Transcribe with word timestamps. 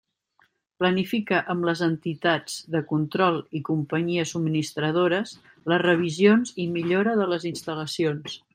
Planifica 0.83 1.41
amb 1.53 1.67
les 1.69 1.83
entitats 1.87 2.55
de 2.77 2.81
control 2.93 3.37
i 3.59 3.61
companyies 3.69 4.33
subministradores 4.37 5.35
les 5.73 5.83
revisions 5.85 6.57
i 6.65 6.67
millora 6.79 7.15
de 7.21 7.29
les 7.35 7.47
instal·lacions. 7.53 8.41